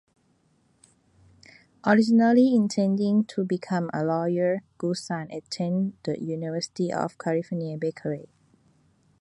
[1.85, 8.27] Originally intending to become a lawyer, Goodson attended the University of California, Berkeley.